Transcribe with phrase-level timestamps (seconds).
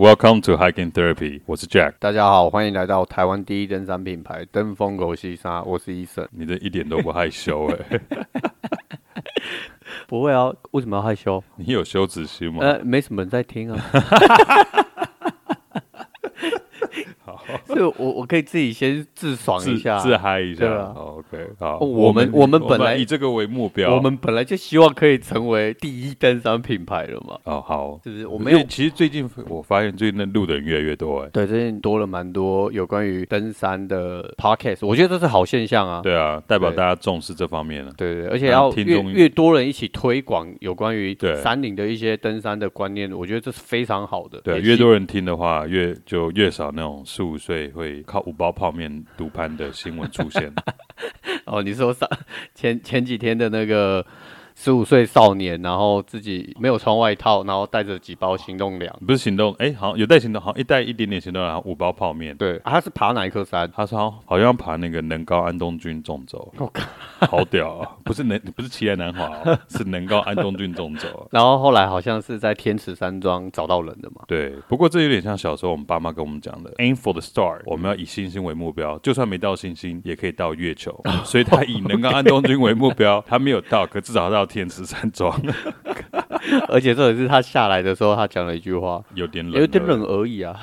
[0.00, 1.92] Welcome to Hiking Therapy，我是 Jack。
[1.98, 6.26] 大家好，欢迎来到台湾第一登山品牌登峰狗西沙，我是 Eason。
[6.30, 8.00] 你这一点都不害羞哎、欸，
[10.08, 11.44] 不会啊，为什么要害羞？
[11.56, 12.60] 你有羞耻心吗？
[12.64, 13.78] 呃，没什么人在听啊。
[17.74, 20.66] 就 我我可以自己先自爽一下，自，自嗨一下。
[20.94, 21.78] ，OK，好。
[21.78, 27.38] 我们我们本来以这个为目标，我们本来就希望可以成为第一登山品牌了嘛。
[27.44, 31.28] 哦，好，就是我们其实最近我发现最近那录的人越来越多哎。
[31.32, 36.00] 对，最近多了蛮多有关于登山的 podcast，我觉得这是好现象啊。
[36.02, 37.92] 对啊，代表大家重视这方面了。
[37.96, 44.40] 对对，而且要越越多人一起推广有关于山林的一些登山的观念，我觉得这是非常好的。
[44.42, 50.50] 对，越多人听的话，越就越少那种十五岁会靠五包泡面独攀的新闻出现。
[51.44, 52.08] 哦，你说上
[52.54, 54.06] 前前几天的那个。
[54.62, 62.36] 十五岁少年，然后自己没有穿外套，然后带着几包行动粮，不是行动，哎，好像有带行动，好像一带一点点行动粮，然后五包泡面。
[62.36, 63.70] 对，啊、他是爬哪一颗山？
[63.74, 66.52] 他说好像爬那个能高安东军纵走，
[67.20, 67.88] 好屌啊！
[68.04, 69.30] 不是能，不是奇莱南华，
[69.70, 71.26] 是能高安东军纵走。
[71.32, 74.22] 然后后来好像是在天池山庄找到人的嘛。
[74.28, 81.02] 对，不过这有点像小时候我们爸妈跟我们讲的，Aim for the star，我们要以星星为目标，就算没到星星，也可以到月球。
[81.24, 85.40] 所以他以能高安东军为目标，他没有到，可至少到天池山庄。
[86.68, 90.58] 而且这也是他下来的时候，他讲了一句话，有点冷，有点冷而已啊。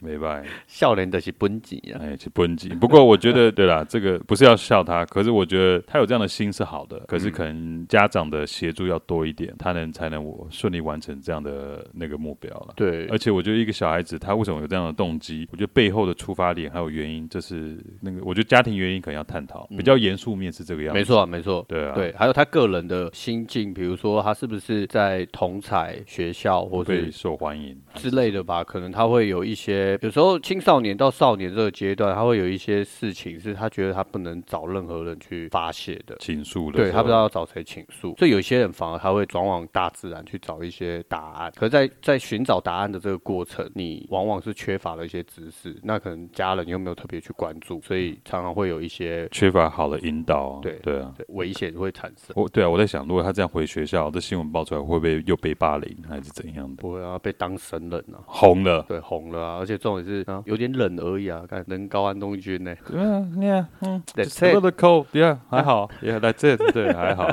[0.00, 2.78] 没办法，笑脸的是本钱啊，哎，是本钱。
[2.78, 6.98] 不过我觉得， 对啦，这个不是要笑他，可是我觉得他有这样的心是好的。
[7.06, 12.74] 可是可能家长的协助要多一点，他能才能我顺利完成这样的那个目标了。
[12.76, 15.48] 对，而且我觉得一个小孩子他为什么有这样的动机？
[15.52, 20.98] 我觉得背后的出发点还有原因，这是那个我觉得家庭原因可能要探讨，比较严肃面是这个样子。
[20.98, 28.64] 没错，没错，对啊，对，还有他个人的心境，比如说他是不是在同才学校或者受欢迎之类的吧？
[28.64, 30.76] 可能他会有一些，有时候青少。
[30.76, 41.50] 年到少年这个阶段，他会有一些事情是他觉得他不能找任何人去发泄的倾诉的，对，他不知道要找谁倾诉，所以有些人反而他会转往大自然去找一些答案。
[41.56, 50.60] 可是在在寻找答案的这个过程，你往往是缺乏了一些知识，那可能家人又没有特别去关注，所以常常会有一些缺乏好的引导。
[50.62, 52.34] 对对啊，危险会产生。
[52.36, 56.82] 我对啊，我在想，如果他这样回学校，这新闻爆出来，会不会又被霸凌还是怎样的？
[56.82, 60.76] 不会啊，被当神人啊，红了，对，红了啊，而且重点是啊，有点。
[60.76, 62.74] 冷而已啊，看能高安东君呢？
[62.86, 67.26] 对啊，你看，嗯，That's it the cold，yeah，，还好，Yeah，That's it，对，还好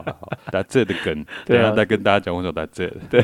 [0.50, 3.22] ，That's it 的梗，等下再跟大家讲我说 That's it，对。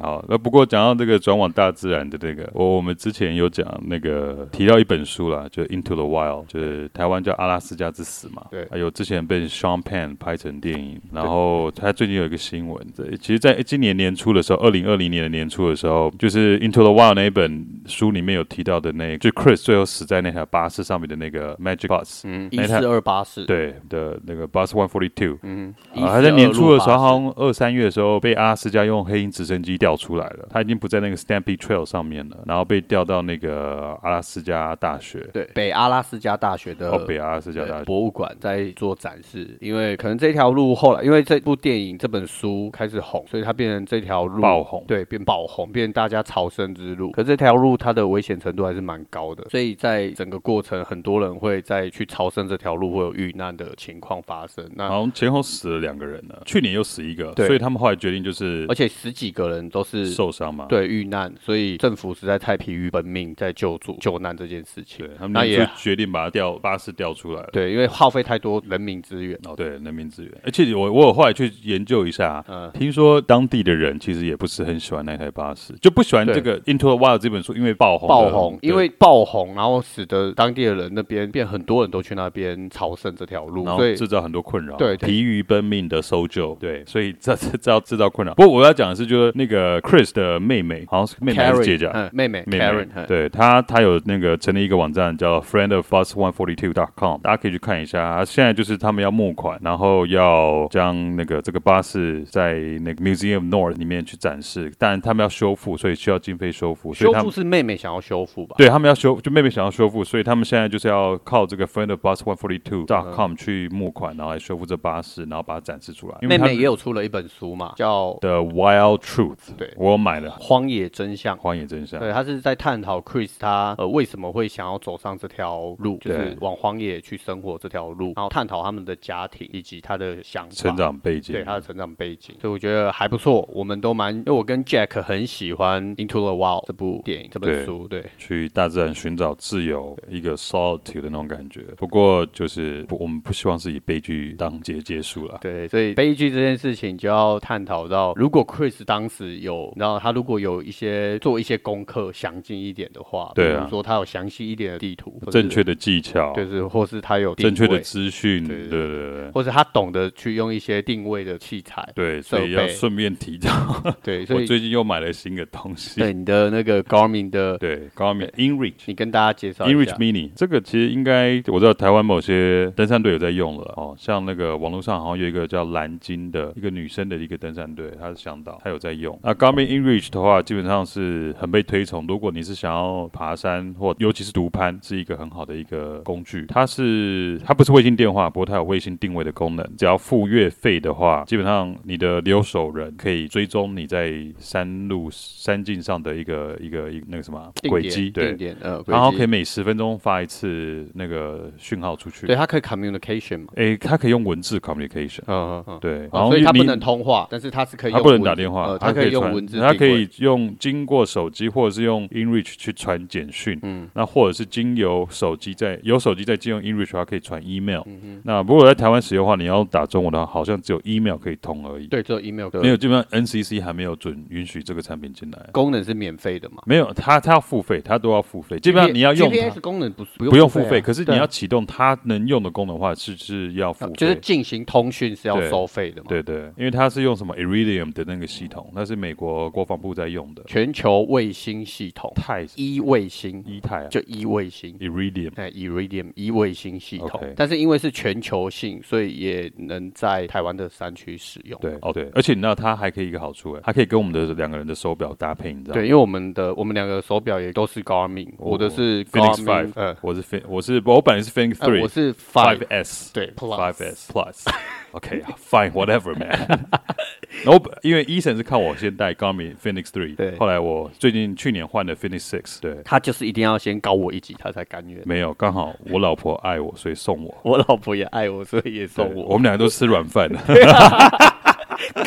[0.00, 18.90] 好，那不过讲到这个转往大自然的这个，我我们之前有讲那个提到一本书啦，就 Into the Wild，就是台湾叫阿拉斯加之死嘛，对，还有之前被 Sean Penn 拍成电影，然后他最近有一个新闻，对，其实在今年年初的时候，二零二零年的年初的时候，就是 Into the Wild 那一本书里面有提到的。
[18.92, 37.84] 那就 Chris 最后死在那台巴士上面的那个 Magic Bus，嗯，一四二巴士，对的那个 Bus One Forty Two，嗯，啊，他在年初的时候，好像二三月的时候被阿拉斯加用黑鹰直升机调出来了，他已经不在那个 Stampede Trail 上面了，然后被调到那个阿拉斯加大学，对，北阿拉斯加大学的，哦，北阿拉斯加大学。
[37.84, 54.64] 博物馆在做展示，因为可能这条路后来因为这部电影这本书开始红，所以它变成这条路爆红，对，变爆红，变成大家朝圣之路，可这条路它的危险程度还是蛮高的，所以在整个过程，很多人会在去朝圣这条路会有遇难的情况发生。
[54.76, 67.42] 那好像前后死了两个人呢，去年又死一个，所以他们后来决定就是，而且十几个人都是受伤嘛，对，遇难，所以政府实在太疲于奔命在救助救难这件事情，对，他们也决定把它调巴士调出来。
[67.42, 69.38] 了，对，因为耗费太多人民资源。
[69.44, 79.50] 哦，对，人民资源，而且我我有后来去研究一下，嗯，听说当地的人其实也不是很喜欢那台巴士，就不喜欢这个 Into the Wild 这本书，因为爆红爆红，因为爆红。
[79.60, 84.74] 然后使得当地的人那边变很多人都去那边朝圣这条路，然后制造很多困扰。
[84.76, 88.32] 对，疲于奔命的搜救，对，所以这这造制造困扰。
[88.32, 91.90] 不过我要讲的是，就是那个 Chris 的妹妹，好像是妹妹还是姐姐？
[92.12, 92.64] 妹妹，妹妹。
[92.64, 98.24] Karen，对，她她有那个成立一个网站叫 Friend of Bus One Forty Two dot com，大家可以去看一下。
[98.24, 106.94] 现在就是他们要募款，然后要将那个这个巴士在那个 Museum North 里面去展示，但他们要修复，所以需要经费修复。
[106.94, 108.54] 修复是妹妹想要修复吧？
[108.56, 116.16] 对，他们要修，就妹妹想要修复，所以他们现在就是要靠这个 Friend of Bus One Forty Two dot com 去募款，然后来修复这巴士，然后把它展示出来。
[116.22, 119.56] 因为妹妹也有出了一本书嘛，叫 The Wild Truth。
[119.60, 121.36] 对，我买了《荒野真相》。
[121.38, 122.00] 荒野真相。
[122.00, 133.46] 对，他是在探讨 Chris 他呃为什么会想要走上这条路，就是往荒野去生活这条路，然后探讨他们的家庭以及他的想法、成长背景，对他的成长背景，所以我觉得还不错。
[133.52, 141.60] 我们都蛮，因为我跟 Jack 很喜欢《Into the Wild》这部电影、这本书，对，对去大自然寻找自由，一个 solitude 的那种感觉。
[141.76, 145.38] 不过就是我们不希望是以悲剧当结结束了。
[145.42, 163.50] 对，所以悲剧这件事情就要探讨到，如果 Chris 当时有，然后他如果有一些做一些功课，详尽一点的话，对啊，比如说他有详细一点的地图，正确的技巧，就是或是他有正确的资讯，对对对对，或是他懂得去用一些定位的器材，对，所以要顺便提到，
[164.02, 179.18] 对，所以 我最近又买了新的东西，对，你的那个 Garmin 的， 对，Garmin InReach，你跟大家介绍 InReach Mini，这个其实应该我知道台湾某些登山队有在用了哦，像那个网络上好像有一个叫蓝鲸的一个女生的一个登山队，她是向导，她有在用。
[179.22, 182.04] 那 Garmin InReach 的话，基本上是很被推崇。
[182.06, 186.44] 如果你是想要爬山或尤其是独攀，是一个很好的一个工具。
[186.46, 189.66] 它是它不是卫星电话，不过它有卫星定位的功能。
[189.78, 202.26] 只要付月费的话，基本上你的留守人可以追踪你在山路山径上的一个一个那个什么轨迹，对，呃，然后可以每十分钟发一次那个讯号出去。
[202.26, 203.54] 对，它可以 communication 嘛？
[203.56, 205.22] 哎，它可以用文字 communication。
[205.28, 206.00] 嗯嗯嗯，对。
[206.12, 213.58] 然后所以它不能通话，但是它是可以，它不能打电话，它可以用文字，它可以用经过手机或者是用 InReach 去传简讯。
[213.62, 217.82] 嗯，那或者是经由手机在有手机在经由 InReach 的话，可以传 email。
[217.86, 218.20] 嗯哼。
[218.24, 221.86] 那如果在台湾使用的话，你要打中文的话，好像只有 email 可以通而已。
[221.86, 222.50] 对，只有 email。
[222.60, 225.38] 没有，基本上 NCC 还没有准允许这个产品进来。
[225.52, 226.62] 功能是免费的嘛？
[226.66, 228.58] 没有，它它要付费，它都要付费。
[228.58, 233.92] 基本上你要用 GPS 功能不不用付费，可是你要启动它能用的功能的话，是是要付费。
[233.96, 236.06] 就是进行通讯是要收费的嘛？
[236.08, 242.12] 对对，因为它是用什么 Iridium 的那个系统，那是美国国防部在用的全球卫星系统。
[242.16, 247.20] 泰一卫星，一泰就一卫星，Iridium，哎，Iridium 一卫星系统。
[247.36, 251.58] 但是因为是全球性，所以也能在台湾的山区使用。
[251.60, 255.80] 对，哦对，而且你知道它还可以一个好处，哎，它可以跟我们的两个人的手表搭配，你知道吗？
[255.80, 264.44] 对，因为我们的我们两个手表也都是 Garmin，我的是 Five，呃，我是我是我本来是 Fenix Three，我是 Five S，对，Five S Plus。
[264.92, 266.68] OK，Fine，Whatever，Man。
[267.44, 275.00] 然后因为 Eason 是看我先带 Garmin Fenix Three，对，后来我最近去年换的 Phoenix Six，对，他就是一定要先高我一级，他才甘愿。
[275.06, 277.34] 没有，刚好我老婆爱我，所以送我。
[277.42, 279.24] 我老婆也爱我，所以也送我。
[279.26, 280.38] 我们两个都吃软饭的。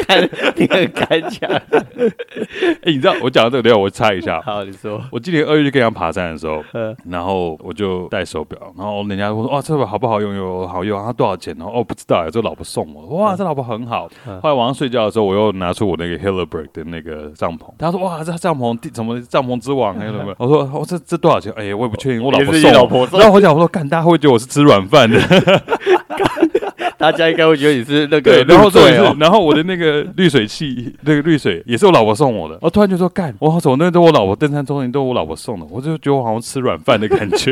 [0.06, 1.50] 看你很敢讲。
[2.84, 4.42] 哎，你知道我讲到这个，等下我猜一下。
[4.42, 5.02] 好，你说。
[5.12, 6.64] 我今年二月去跟人家爬山的时候，
[7.10, 10.36] 然后我就戴手表，然后人家问说：“哇，这个好不好用？
[10.36, 11.04] 有好用？
[11.04, 13.18] 它多少钱？”然后哦，不知道，这老婆送我。
[13.18, 14.10] 哇，这老婆很好。
[14.42, 17.66] 后来晚上睡觉的时候，我又拿出我那个 Hilleberg 的那个帐篷。
[17.78, 19.96] 他说：“哇，这帐篷什么帐篷之王？
[19.96, 22.24] 还 有什么？”我说：“我这这多少钱？”哎呀，我也不确定。
[22.24, 23.20] 我老婆送。
[23.20, 25.20] 然后我讲：“我说，干，大家会觉得我是吃软饭的。”
[26.98, 32.58] 大家应该会觉得你是那个，然后对，然后我的那个滤水器，那个滤水也是我老婆送我的。
[32.62, 37.52] 我突然就说干，我好走那都我老婆登山中心都我老婆送的，我就觉得我好像吃软饭的感觉。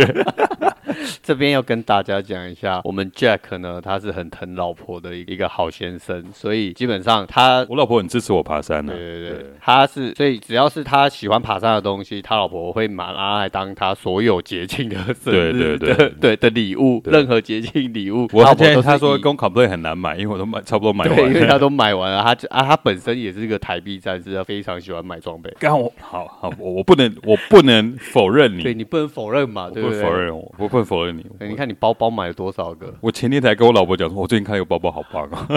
[1.24, 8.94] 这边要跟大家讲一下，我们 Jack 呢，他是很疼老婆的一个好先生，所以基本上他，我老婆很支持我爬山的。
[8.94, 18.28] 对对对，他是，所以只要是他喜欢爬山的东西，他老婆会拿来当他所有节庆的生日的对 的礼物，任何节庆礼物。
[18.34, 22.22] 我现在他说公 complete 很难买，因为我都买差不多买完，因为他都买完了。
[22.22, 25.52] 他啊，他本身也是一个台币战士，他非常喜欢买装备。
[25.60, 30.02] 刚我好好，我我不能我不能否认你，对你不能否认嘛，对不对？
[30.02, 31.26] 不否认我，我不能否认你。
[31.48, 32.94] 你看你包包买了多少个？
[33.00, 35.48] 我前天才跟我老婆讲说，我最近看一个包包好棒啊。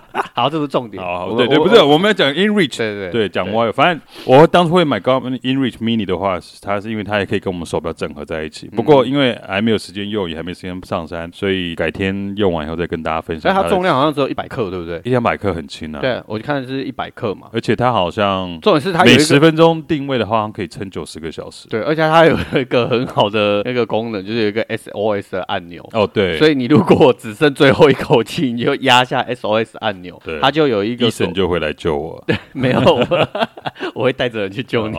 [0.32, 1.02] 好，这是重点。
[1.02, 3.72] 好，好对对，不是我们要讲 InReach，对对对，讲 Wild。
[3.72, 8.66] 反正我当初会买 Garmin InReach Mini 的话，它是因为它也可以跟我们手表整合在一起。
[8.68, 13.52] 不过因为还没有时间用，也还没时间上山，所以改天用完以后再跟大家分享。
[13.52, 15.00] 但它重量好像只有一百克，对不对？
[15.04, 16.00] 一两百克很轻啊。
[16.00, 17.48] 对，我就看是一百克嘛。
[17.52, 21.68] 而且它好像重点是它每十分钟定位的话，可以撑九十个小时。
[21.68, 25.88] 对，而且它有一个很好的那个功能，就是有一个 SOS 的按钮。
[25.92, 26.38] 哦，对。
[26.38, 30.20] 所以你如果只剩最后一口气， 你就压下 SOS 按钮。
[30.24, 32.22] 对，他就有一个医生就会来救我。
[32.26, 32.80] 对，没有，
[33.94, 34.96] 我会带着人去救你。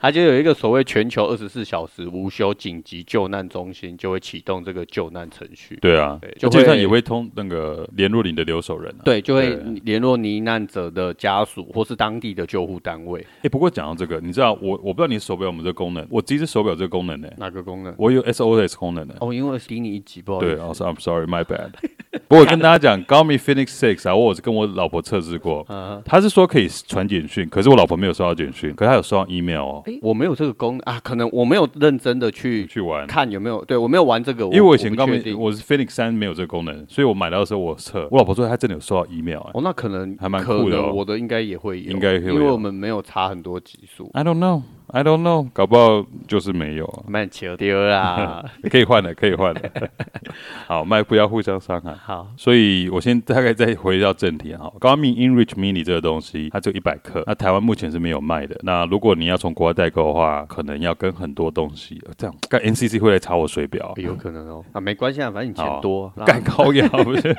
[0.00, 5.76] 他就有一个所谓全球二十四小时无休紧急救难中心，就会启动这个救难程序。
[5.80, 8.94] 对啊，对，就会也会通那个联络你的留守人。
[9.04, 13.24] 对，就会联络罹难者的家属或是当地的救护单位。
[13.42, 17.28] 哎，不过讲到这个，你知道我我不知道你手表有没有这个功能，我其实手表这个功能呢。
[17.36, 17.94] 哪个功能？
[17.96, 19.16] 我有 SOS 功能的。
[19.20, 21.70] 哦，因为低你一级，不好对，哦，I'm sorry，my bad。
[22.26, 25.66] 不过我跟大家讲，Garmin Fenix Six 啊，我是跟我老婆测试过，
[26.04, 29.82] 他是说可以传简讯，可是我老婆没有收到简讯，可是他有收到 email 哦。
[29.86, 33.64] 哎，我没有这个功能啊，可能我没有认真的去去玩，看有没有。
[33.64, 39.40] 对，我没有玩这个，因为我以前 Garmin 我是 Fenix 三没有这个功能，所以我买到的时候我测，我老婆说她真的有收到 email。
[39.54, 44.10] 哦，那可能还蛮酷的，我的应该也会有，应该会，因为我们没有差很多级数。
[44.14, 44.62] I don't know。
[44.92, 47.04] I don't know，搞不好就是没有。
[47.08, 49.70] 慢球丢啦， 可以换的，可以换的。
[50.66, 51.94] 好，麦不要互相伤害。
[51.94, 54.72] 好，所以我先大概再回到正题哈。
[54.80, 58.58] Garmin InReach Mini 这个东西，它只有一百克，那台湾目前是没有卖的。
[58.62, 62.00] 那如果你要从国外代购的话，可能要跟很多东西。
[62.16, 64.64] 这样，干 NCC 会来查我水表，有可能哦。
[64.72, 67.36] 啊，没关系啊，反正你钱多，干高压 不是？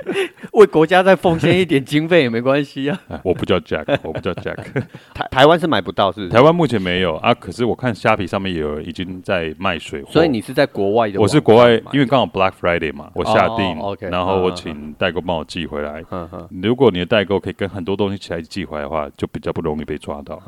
[0.53, 2.99] 为国家再奉献一点经费也没关系啊。
[3.23, 4.57] 我不叫 Jack，我不叫 Jack。
[5.13, 6.29] 台台湾是买不到，是？
[6.29, 8.21] 台湾目前没有啊，可是我看虾皮。
[8.31, 11.19] 上面也有已经在卖水货，所以你是在国外的？
[11.19, 16.01] 我是国外，因为刚好 Black Friday 嘛，我下定，然后我请代购帮我寄回来。
[16.61, 20.41] 如果你的代购可以跟很多东西起来寄回来的话，就比较不容易被抓到。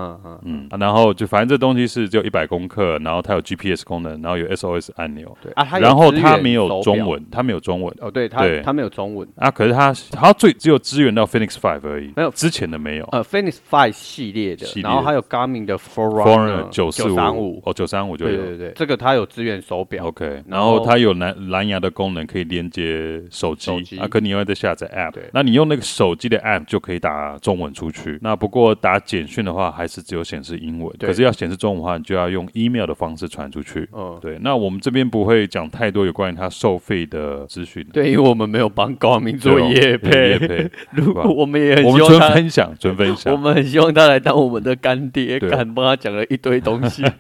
[0.46, 5.36] 嗯，然后就反正这东西是只有一百公克，然后它有 GPS 功能，然后有 SOS 按钮。
[5.42, 7.94] 对啊，然后它没有中文，它没有中文。
[8.00, 13.10] 哦，对，它它没有中文啊，可是它它最只有支援到 Phoenix Five 而已，没有之前的没有。
[13.12, 17.62] 呃，Fenix Five 系列的，然后还有 Garmin 的 Forerunner 九四五。
[17.66, 40.40] 哦，九三五就有，对对对，这个它有支援手表，OK，然后它有蓝蓝牙的功能，可以连接手机，啊，可你要再下载 App，对，那你用那个手机的 App 就可以打中文出去，那不过打简讯的话，还是只有显示英文，可是要显示中文的话，你就要用 email 的方式传出去，嗯，对，那我们这边不会讲太多有关于它收费的资讯，对，因为我们没有帮高明做业配，
[40.96, 47.04] 如果我们也很希望他分享，纯分享， 我们很希望他来当我们的干爹，敢帮他讲了一堆东西。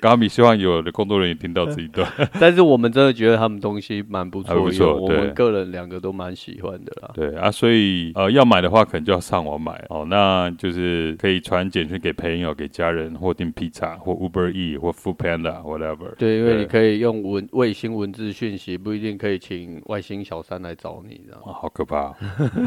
[0.00, 7.10] 高米希望有的工作人员听到这一段， 但是我们真的觉得他们东西蛮不错，不错，我们个人两个都蛮喜欢的啦。
[7.14, 10.06] 对啊，所以呃要买的话，可能就要上网买哦。
[10.08, 16.14] 那就是可以传简讯给朋友、给家人，或订披萨，或 Uber E，或 Food Panda，whatever。
[16.16, 21.52] 对，因为你可以用文卫星文字讯息，不一定可以请外星小三来找你，知道吗？
[21.54, 22.14] 好可怕，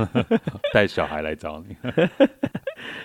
[0.73, 1.75] 带小孩来找你。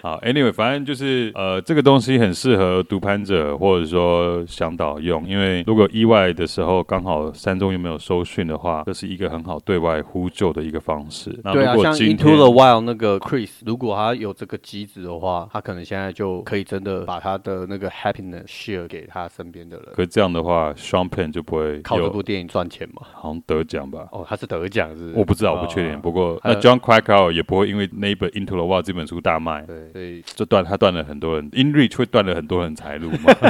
[0.03, 11.31] 好，Anyway，反正就是呃，这个东西很适合独攀者或者说向导用，因为如果意外的时候刚好山中又没有收讯的话，这是一个很好对外呼救的一个方式。
[11.53, 19.87] 对啊，像 Into the Wild 那个 Chris，如果他有这个机子的话，他可能现在就可以真的把他的那个 happiness share 给他身边的人。
[19.95, 23.07] 可是这样的话，Sean Penn 就不会靠这部电影赚钱嘛？
[23.13, 24.07] 好像得奖吧？
[24.13, 25.13] 哦，他是得奖是，是？
[25.17, 26.01] 我不知道，我不确定。
[26.01, 29.66] 不过那 John Krakauer 也不会因为那一本 Into the Wild 这本书大卖。
[29.67, 33.35] 对，所以就断他断了很多人，InReach 会断了很多人财路嘛。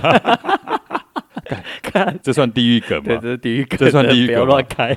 [1.80, 3.04] 看，这算地狱梗吗？
[3.04, 4.96] 对，这是地狱梗，这算地狱梗，不要乱开。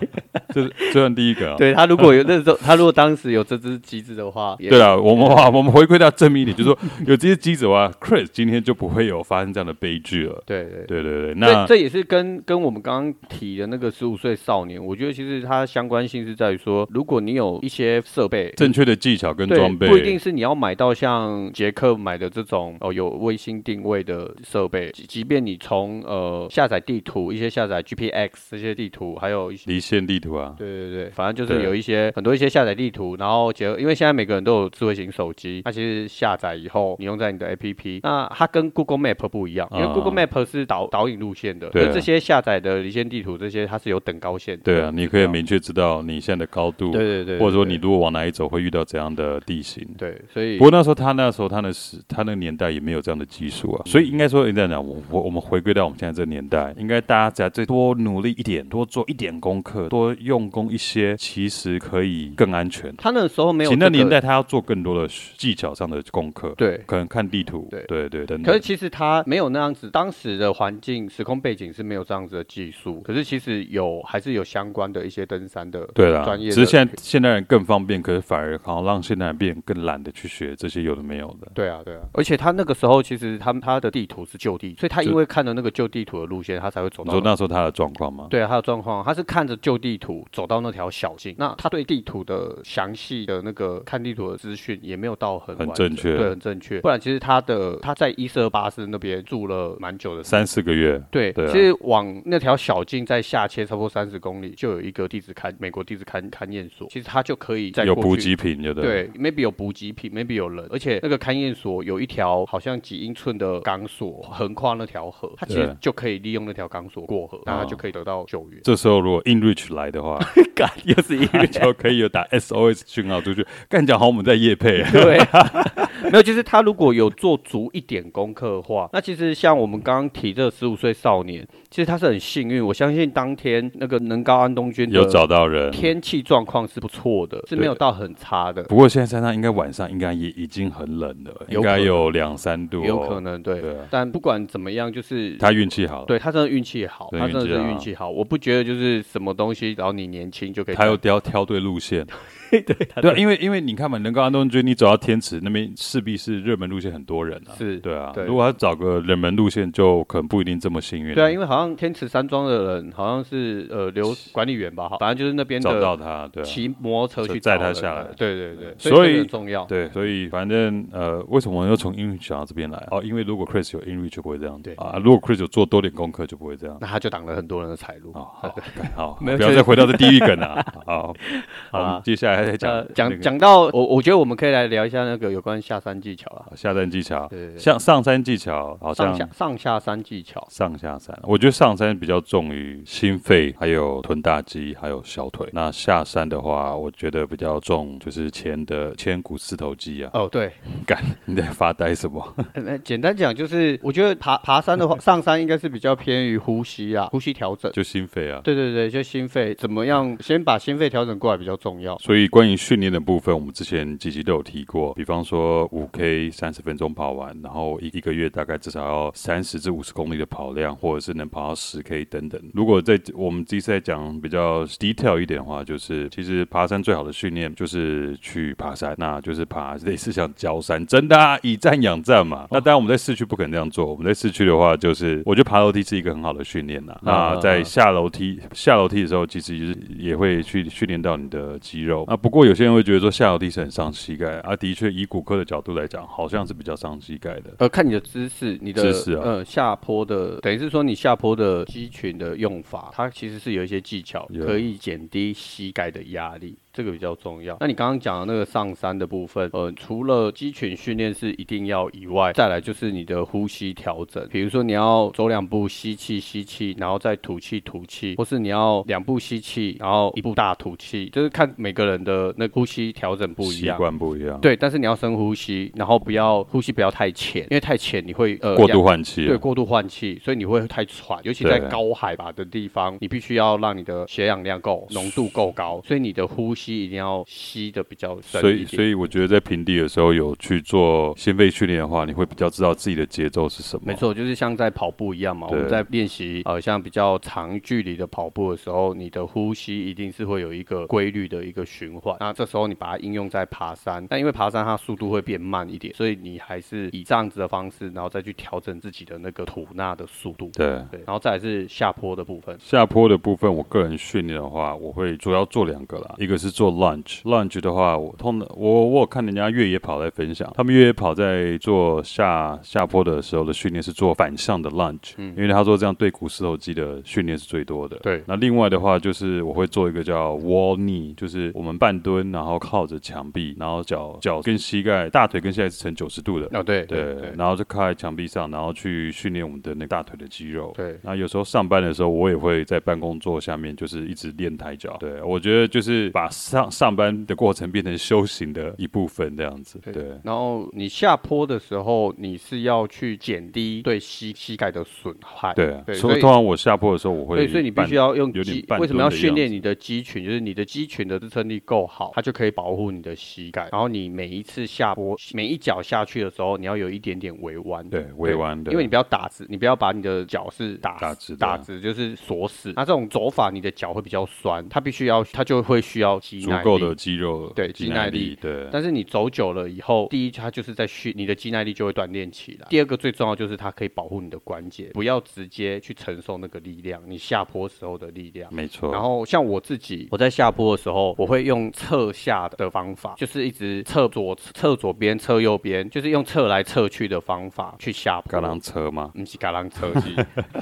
[0.54, 1.56] 这这算第一个啊。
[1.58, 10.44] 对，他如果有那时候，他如果当时有这只机子的话，对啊，我们话我们回归到正面一点，就是说有这些机子的话，Chris 今天就不会有发生这样的悲剧了。
[10.46, 27.20] 对对对对对，那这也是跟跟我们刚刚提的那个十五岁少年，我觉得其实它相关性是在于说，如果你有一些设备，正确的技巧跟装备，不一定是你要买到像杰克买的这种哦有卫星定位的设备，即便你从呃下载地图。
[27.30, 41.90] 一些下载 GPX 这些地图，还有一些离线地图啊，对对对，反正就是有一些很多一些下载地图，然后结合，因为现在每个人都有智慧型手机，它其实下载以后，你用在你的 APP，那它跟 Google Map 不一样，因为 Google Map 是导导引路线的，对。
[41.92, 57.80] 这些下载的离线地图这些它是有等高线的，对啊，你可以明确知道你现在的高度，对对对，或者说你如果往哪里走会遇到怎样的地形，对，所以不过那时候他那时候他的时他那个年代也没有这样的技术啊，所以应该说这样讲，我我我们回归到我们现在这个年代，应该大家在最多。
[57.80, 62.96] 多努力一点，多做一点功课，多用功一些，其实可以更安全。
[62.96, 68.44] 他那个时候没有、这个，那年代他要做更多的技巧上的功课，对，可能看地图，对对对等等。
[68.44, 73.02] 可是其实他没有那样子，当时的环境、时空背景是没有这样子的技术。
[73.02, 76.52] 可是其实有，还是有相关的一些登山的对啦，专业。
[76.52, 81.52] 只是现在现代人更方便，可是反而好像让现代人变更懒得去学这些有的没有的。
[81.56, 82.02] 对啊，对啊。
[82.14, 87.12] 而且他那个时候其实他他的地图是旧地，所以他因为看了那个旧地图的路线，他才会走到。
[87.14, 88.28] 你说那时候他的状况吗？
[88.30, 96.82] 对啊，他的状况，他是看着旧地图，图走到那条小径，那他对地图的详细的那个看地图的资讯也没有到很很正确，对，很正确。
[96.82, 101.02] 不然其实他的他在伊瑟巴斯那边住了蛮久的，三四个月。
[101.12, 118.62] 对，对啊、其实往那条小径再下切差不多三十公里，就有一个地质勘美国地质勘勘验所，其实他就可以在有补给品，对对，maybe 有补给品，maybe 有人，而且那个勘验所有一条好像几英寸的钢索横跨那条河，他其实就可以利用那条钢索过河，那他就可以得到救援。
[118.64, 120.09] 这时候如果 InReach 来的话，
[120.56, 123.46] 干又是 InReach 就可以有打 SOS 讯号出去。
[123.68, 125.66] 干讲好我们在夜配，对、啊，
[126.12, 132.66] 没有，就是他如果有做足一点功课的话，那其实像我们刚刚提这十五岁少年，其实他是很幸运。
[132.66, 138.64] 我相信当天那个能高安东军有找到人，天气状况是不错的，是没有到很差的。
[138.64, 143.60] 不过现在山上应该晚上应该也已经很冷了，应该有两三度，有可能对。
[143.60, 148.10] 对啊、但不管怎么样，就是他运气好，对他真的运气好，他真的是运气好。
[148.10, 152.06] 我不觉得就是什么东西，然后你年轻就可以，他又挑挑对路线。
[152.50, 152.64] 对
[153.02, 157.54] 对，因为因为你看嘛，能够安东军，你走到天池那边，势必是热门路线很多人啊。
[157.58, 158.14] 是，对啊。
[158.26, 161.14] 如果他找个冷门路线，就可能不一定这么幸运。
[161.14, 168.04] 对啊，因为好像天池山庄的人好像是呃留管理员吧，反正就是那边找到他，对，骑摩托车去载他下来。
[168.18, 169.66] 对对对，所以很重要。
[169.66, 172.88] 对，所以反正呃，为什么又从 InReach 想到这边来？
[172.92, 174.60] 哦，因为如果 Chris 有 InReach 就不会这样。
[174.62, 176.78] 对啊，如果 Chris 有做多点功课就不会这样。
[176.82, 178.12] 那他就挡了很多人的财路。
[178.14, 178.54] 好，
[178.96, 180.66] 好，不要再回到这地狱梗了。
[180.86, 181.14] 好，
[181.72, 183.22] 好，接下来再讲讲。
[183.22, 186.46] 讲到我，我觉得我们可以来聊一下那个有关下山技巧啊。
[186.56, 191.18] 下山技巧，对，像上山技巧，好像上下上下山技巧，上下山。
[191.24, 195.48] 我觉得上山比较重于心肺，还有臀大肌，还有小腿。
[195.54, 200.10] 那下山的话，我觉得比较重就是前的前股四头肌啊。
[200.14, 200.52] 哦，对，
[200.86, 202.36] 干，你在发呆什么？
[202.84, 208.42] 简单讲就是，我觉得爬爬山的话， 上山应该是比较偏于呼吸啊，呼吸调整，就心肺啊。
[208.44, 211.98] 对对对，就心肺怎么样，先把心肺调整过来比较重要。
[212.00, 213.00] 所以关于训练的。
[213.10, 222.40] 部分我们之前几集都有提过，比方说五 K 三十分钟跑完，然后一一个月大概至少要三十至五十公里的跑量，或者是能跑到十 K 等等。
[222.54, 232.48] 如果在我们这次在讲比较 detail 一点的话，就是其实爬山最好的训练就是去爬山，那就是爬类似像郊山，真的啊，以战养战嘛。
[232.52, 236.96] 那当然我们在市区不可能这样做，我们在市区的话，就是我觉得爬楼梯是一个很好的训练呐。
[237.02, 242.06] 那在下楼梯下楼梯的时候，其实也会去训练到你的肌肉。
[242.08, 243.00] 那不过有些人会觉得。
[243.00, 247.56] 说下楼梯是很伤膝盖啊，的确，以骨科的角度来讲，好像是比较伤膝盖的。
[247.60, 256.58] 呃，看你的姿势，你的姿势啊，呃，下坡的，等于是说你下坡的肌群的用法，它其实是有一些技巧，可以减低膝盖的压力。
[256.74, 257.58] 这个比较重要。
[257.60, 264.28] 那你刚刚讲的那个上山的部分，呃，除了肌群训练是一定要以外，再来就是你的呼吸调整。
[264.32, 274.40] 比如说你要走两步吸气吸气，然后再吐气吐气，或是你要两步吸气，然后一步大吐气，就是看每个人的那呼吸调整不一样，习惯不一样。
[274.40, 279.26] 对，但是你要深呼吸，然后不要呼吸不要太浅，因为太浅你会呃过度换气。
[279.26, 287.24] 对，过度换气，所以你会太喘，尤其在高海拔的地方，你必须要让你的血氧量够，浓度够高，所以你的呼吸一定要。
[287.30, 293.84] 吸的比较深，所以所以我觉得在平地的时候有去做心肺训练的话，你会比较知道自己的节奏是什么。
[293.86, 295.48] 没错，就是像在跑步一样嘛。
[295.50, 302.18] 我们在练习呃像比较长距离的跑步的时候，你的呼吸一定是会有一个规律的一个循环。
[302.20, 310.52] 那这时候你把它应用在爬山，但因为爬山它速度会变慢一点，所以你还是以这样子的方式，然后再去调整自己的那个吐纳的速度。
[310.54, 312.58] 对对，然后再来是下坡的部分。
[312.60, 317.22] 下坡的部分，我个人训练的话，我会主要做两个啦，一个是做 lunge。
[317.24, 327.98] Lunge 的话，我通的我我有看人家越野跑在分享，他们越野跑在做下下坡的时候的训练是做反向的 lunge，嗯，因为他说这样对股四头肌的训练是最多的。
[327.98, 336.46] 对，那另外的话就是我会做一个叫 wall knee，就是我们半蹲，然后靠着墙壁，然后脚脚跟膝盖、大腿跟膝盖是成九十度的。
[336.58, 340.74] 哦，对对，对，然后就靠在墙壁上，然后去训练我们的那个大腿的肌肉。
[340.76, 344.98] 对，然后有时候上班的时候，我也会在办公桌下面就是一直练抬脚。
[345.00, 349.80] 对，我觉得就是把上上班的过程变成修行的一部分，这样子。
[349.92, 350.06] 对。
[350.24, 355.54] 然后你下坡的时候，你是要去减低对膝膝盖的损害。
[355.54, 355.84] 对啊。
[355.94, 357.36] 所以通常我下坡的时候，我会。
[357.36, 358.66] 对，所以你必须要用肌。
[358.80, 360.24] 为什么要训练你的肌群？
[360.24, 363.68] 就是你的肌群的支撑力够好，它就可以保护你的膝盖。
[363.72, 367.88] 然后你每一次下坡，每一脚下去的时候，你要有一点点微弯。
[367.90, 368.72] 对，微弯的。
[368.72, 372.72] 因为你不要打直，你不要把你的脚是打直，打直就是锁死。
[372.76, 378.68] 那这种走法，你的脚会比较酸，它必须要，它就会需要足够的肌肉，对肌耐力，对。
[378.72, 382.68] 但是你走久了以后，第一，它就是在训你的肌耐力就会锻炼起来。
[382.70, 388.54] 第二个最重要就是它可以保护你的关节，不要直接去承受那个力量，你下坡时候的力量。
[388.54, 388.92] 没错。
[388.92, 398.30] 然后像我自己，我在下坡的时候，我会用侧下的方法，就是一直侧左侧左边，侧右边，就是用侧来侧去的方法去下坡。
[398.40, 399.12] 嘎啷车吗？
[399.16, 399.94] 不是嘎啷车，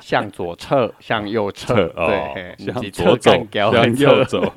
[0.02, 4.54] 向左侧，向右侧，对，向左走，向右走。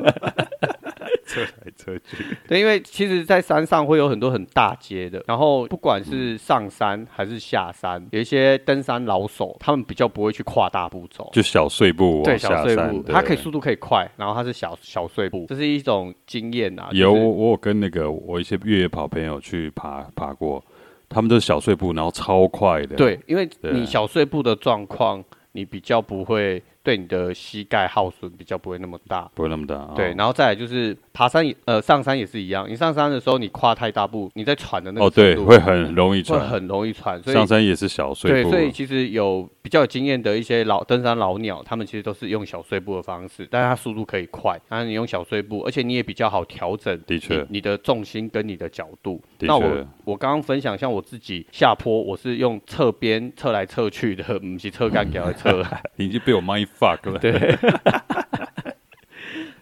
[1.31, 16.89] 侧来车去， 对，因为其实，在山上会有很多很大街的，然后不管是上山还是下山，有一些登山老手，他们比较不会去跨大步走，就小碎步，对，小碎步，它可以速度可以快，然后它是小小碎步，这是一种经验啊。
[16.93, 20.65] 有我有跟那个我一些越野跑朋友去爬爬过，
[21.09, 22.97] 他们都是小碎步，然后超快的。
[22.97, 26.61] 对，因为你小碎步的状况，你比较不会。
[26.83, 29.75] 对你的膝盖耗损比较不会那么大，不会那么大。
[29.75, 37.23] 哦、对，然后再来就是爬山也呃上山也是一样，你上山的时候你跨太大步，你在喘的那个哦对，会很容易喘，会很容易喘。
[37.23, 38.51] 所以上山也是小碎步。
[38.51, 44.59] 对，所以其实有比较有经验的一些老登山老鸟，他们其实都是用小碎步的方式，但是它速度可以快。
[44.69, 49.21] 然后你用小碎步，而且你也比较好调整，的确，你的重心跟你的角度。
[49.39, 49.47] 的。
[49.47, 55.63] 那我我刚刚分享像我自己下坡，我是用侧边侧来侧去的， 不是侧杆脚来侧。
[55.97, 57.19] 你已经被我 mind fuck 了。
[57.19, 57.57] 对。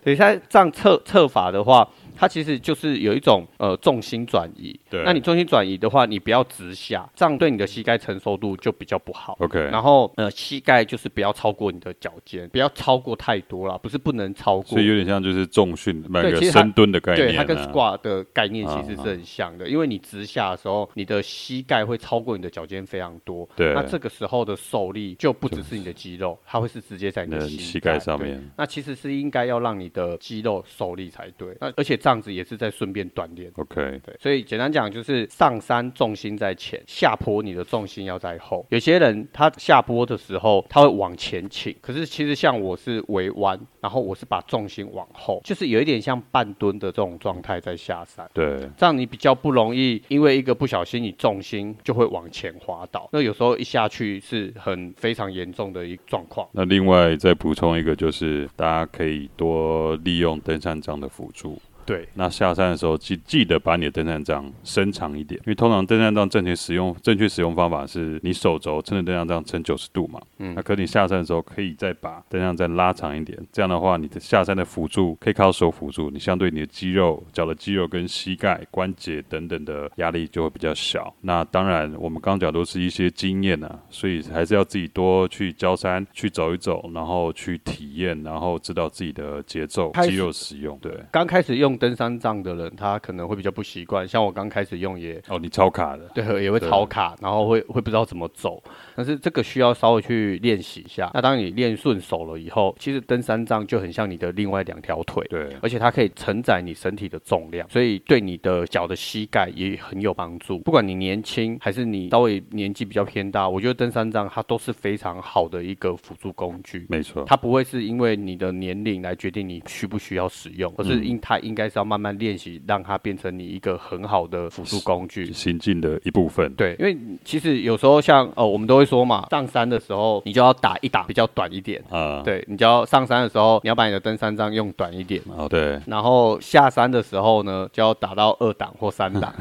[0.05, 1.89] 等一下，这样测测法的话。
[2.19, 5.05] 它其实就是有一种呃重心转移，对。
[5.05, 9.37] 那你重心转移的话，你不要直下，这样对你的膝盖承受度就比较不好。
[9.39, 9.59] OK。
[9.71, 14.65] 然后呃膝盖就是不要超过你的脚尖，不要超过太多了，不是不能超过。
[14.65, 23.49] 所以有点像就是重训那个深蹲的概念，啊，对，它跟 squat 的概念其实是很像的，因为你直下的时候，你的膝盖会超过你的脚尖非常多。
[23.55, 23.73] 对。
[23.75, 28.43] 那这个时候的受力就不只是你的肌肉，它会是直接在你的膝盖上面。
[28.57, 31.57] 那其实是应该要让你的肌肉受力才对。
[31.61, 32.89] 那而且这样子也是在顺。
[32.91, 38.65] 便锻炼，OK，对，所以简单讲就是上山重心在前，下坡你的重心要在后。
[38.71, 48.27] 有些人他下坡的时候他会往前倾，可是其实像我是微弯，然后我是把重心往后，就是有一点像半蹲的这种状态在下山。
[48.33, 53.07] 对，这样你比较不容易因为一个不小心你重心就会往前滑倒。
[53.13, 56.49] 那有时候一下去是很非常严重的一个状况。
[56.53, 61.61] 那另外再补充一个，就是大家可以多利用登山杖的辅助。
[61.89, 81.11] 对，那下山的时候记记得把你的登山杖伸长一点，因为通常登山杖正确使用正确使用方法是你手肘撑着登山杖撑九十度嘛，嗯，那可你下山的时候可以再把登山杖拉长一点，这样的话你的下山的辅助可以靠手辅助，你相对你的肌肉、脚的肌肉跟膝盖关节等等的压力就会比较小。
[81.23, 90.79] 那当然我们刚讲都是一些经验啊，所以还是要自己多去交山去走一走，然后去体验，然后知道自己的节奏、肌肉使用。
[90.83, 91.78] 对，刚开始用。
[91.79, 94.07] 登山杖的人，他可能会比较不习惯。
[94.07, 98.61] 像我刚开始用也哦，你超卡的，对，也会超卡，然后会会不知道怎么走。
[98.97, 101.11] 但是这个需要稍微去练习一下。
[101.15, 110.59] 那当你练顺手了以后，其实登山杖就很像你的另外两条腿，对，而且它可以承载你身体的重量，所以对你的脚的膝盖也很有帮助。
[110.59, 116.87] 不管你年轻还是你稍微年纪比较偏大，我觉得登山杖它都是非常好的一个辅助工具。
[116.89, 121.68] 没错，它不会是因为你的年龄来决定你需不需要使用，而是因它应该。
[121.69, 126.53] 是要慢慢练习，让它变成你一个很好的辅助工具，行进的一部分。
[126.55, 132.23] 对，因为其实有时候像哦，我们都会说嘛，上山的时候你就要打一档比较短一点啊。
[132.25, 135.23] 对，你就要上山的时候，你要把你的登山杖用短一点。
[135.37, 135.79] 哦，对。
[135.87, 139.35] 然后下山的时候呢，就要打到二档或三档，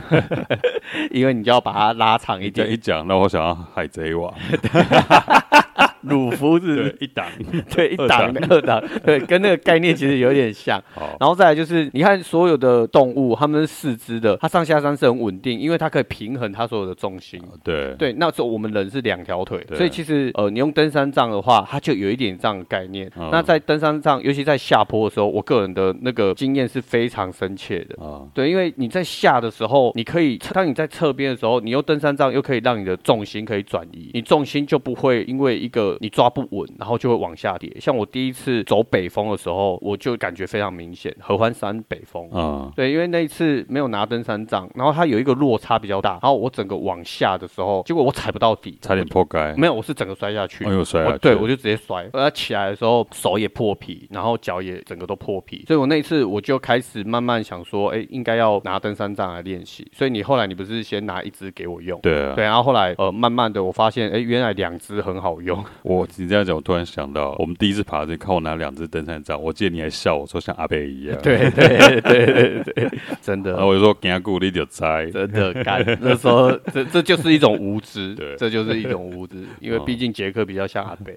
[1.11, 2.69] 因为你就要把它拉长一点。
[2.69, 4.33] 一讲，那我想要海贼王。
[6.03, 7.25] 鲁夫是一档，
[7.75, 10.81] 对一档二档，对，跟那个概念其实有点像。
[11.19, 17.41] 然后再来就是，你看所有的动物，它们是四肢的，它上下山是很稳定，因为它可以平衡它所有的重心。
[17.63, 23.11] 对对，那时候我们人是两条腿，所以其实呃，你用登山杖的话，它就有一点这样的概念。
[23.31, 27.97] 那在登山杖，尤其在下坡的时候，我个人的那个经验是非常深切的。
[28.33, 35.86] 对，因为你在下的时候，你可以当你在侧边的时候，你用登山杖又可以让你的重心可以转移，你重心就不会因为一个。
[35.99, 37.71] 你抓不稳，然后就会往下跌。
[37.79, 41.15] 像我第一次走北峰的时候，我就感觉非常明显。
[41.19, 49.53] 合欢山北峰，嗯，对，因为那一次没有拿登山杖，然后它有一个落差比较大，然后我整个往下的时候，结果我踩不到底，差点破盖。
[49.55, 50.65] 没有，我是整个摔下去。
[50.65, 51.17] 没有摔下去。
[51.19, 52.07] 对，我就直接摔。
[52.13, 55.63] 而起来的时候，手也破皮，然后脚也整个都破皮。
[55.67, 59.89] 所以我那一次我就开始慢慢想说，哎，应该要拿登山杖来练习。
[59.93, 61.99] 所以你后来你不是先拿一支给我用？
[62.01, 62.33] 对啊。
[62.35, 65.63] 对，然后后来呃，慢慢的我发现，哎，原来两支很好用。
[65.87, 71.17] 我你这样讲，我突然想到，我们第一次爬，这看我拿两只登山杖，我记得你还笑我说像阿贝一样。
[71.23, 73.51] 对对对对对，真的。
[73.51, 75.83] 然后我就说给他鼓励就摘，真的干。
[76.01, 81.15] 那时候 这这就是一种无知， 对，这就是一种无知，因为毕竟杰克比较像阿贝。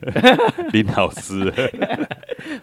[0.72, 1.52] 林老师，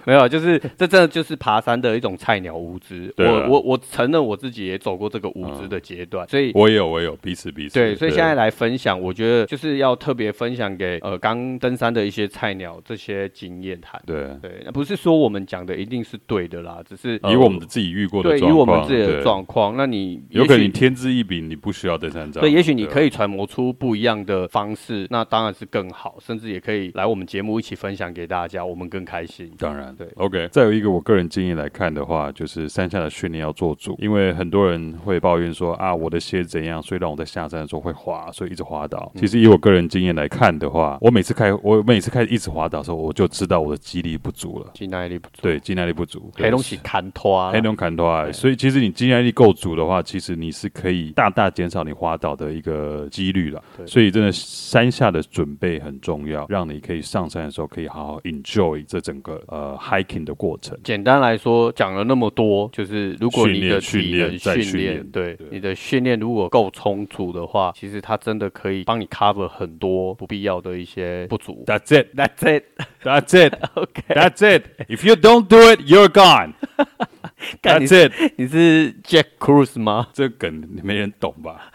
[0.05, 3.13] 没有，就是这真的就是爬山的一种菜鸟无知。
[3.17, 7.73] 我我我承认我自己也走过这个无知的阶段，所以我也有我也有彼此彼此。
[7.73, 14.01] 对，所以现在来分享，我觉得就是要特别分享给呃刚登山的一些菜鸟这些经验谈。
[14.05, 22.41] 对对，那不是说我们讲的一定是对的啦，只是以我们自己遇过的状况，对，以我们自己的状况，那你有可能你天资异禀，你不需要登山杖。
[22.41, 29.51] 对，也许你可以揣摩出不一样的方式，那当然是更好，甚至也可以来我们节目一起分享给大家，我们更开心。
[29.57, 30.07] 当然，对。
[30.15, 39.12] OK，再有一个我个人经验来看的话，就是山下的训练要做足，因为很多人会抱怨说啊，我的鞋怎样，所以让我在下山的时候会滑，所以一直滑倒。
[39.15, 45.41] 其实以我个人经验来看的话，我每次开，我每次开始一直滑倒的时候，我就知道我的肌力不足了，肌耐力不足。
[45.41, 48.31] 对，肌耐力不足，黑东西砍拖，黑东砍拖。
[48.31, 53.63] 所以其实你肌耐力够足的话，其实你是可以大大减少你滑倒的一个几率了。
[53.85, 60.77] 所以真的山下的准备很重要，让你可以上山的时候可以好好 enjoy 这整个呃 hiking 的过程。
[60.83, 71.63] 简单来说，讲了那么多，就是如果你的体能训练，对你的训练如果够充足的话，其实它真的可以帮你 cover 很多不必要的一些不足。
[71.66, 72.14] That's it.
[72.14, 72.64] That's it.
[73.02, 73.54] That's it.
[73.74, 74.02] OK.
[74.08, 74.66] That's it.
[74.88, 76.54] If you don't do it, you're gone.
[77.62, 78.12] That's it.
[78.37, 80.08] 你是 Jack Cruz 吗？
[80.12, 81.72] 这个梗没人懂吧？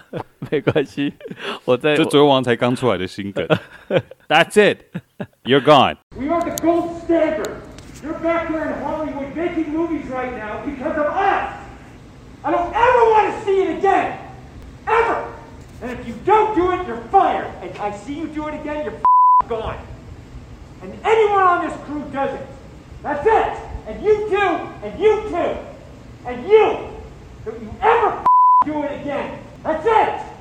[0.50, 1.14] 没关系，
[1.66, 3.46] 我在这昨晚才刚出来的新梗。
[4.30, 4.84] That's it.
[5.44, 5.98] You're gone.
[6.16, 7.52] We are the gold standard.
[8.02, 11.54] You're back there in Hollywood making movies right now because of us.
[12.44, 14.20] I don't ever want to see it again.
[14.86, 15.26] Ever.
[15.82, 17.52] And if you don't do it, you're fired.
[17.62, 19.00] And I see you do it again, you're
[19.61, 19.87] gone.
[20.83, 22.47] And anyone on this crew does it.
[23.03, 23.63] That's it.
[23.87, 24.37] And you too.
[24.37, 25.57] And you too.
[26.27, 26.89] And you.
[27.45, 28.25] Don't you ever
[28.65, 29.39] do it again.
[29.63, 30.32] That's it.